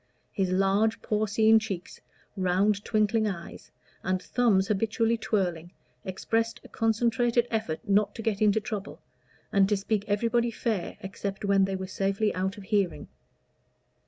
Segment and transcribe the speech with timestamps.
[0.31, 2.01] His large porcine cheeks,
[2.35, 3.69] round twinkling eyes,
[4.01, 8.99] and thumbs habitually twirling, expressed a concentrated effort not to get into trouble,
[9.53, 13.09] and to speak everybody fair except when they were safely out of hearing.